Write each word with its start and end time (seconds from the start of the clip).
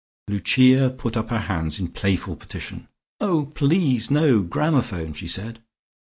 Lucia 0.27 0.89
put 0.89 1.15
up 1.15 1.29
her 1.29 1.37
hands 1.41 1.79
in 1.79 1.87
playful 1.87 2.35
petition. 2.35 2.87
"Oh 3.19 3.45
please, 3.53 4.09
no 4.09 4.41
gramophone!" 4.41 5.13
she 5.13 5.27
said. 5.27 5.59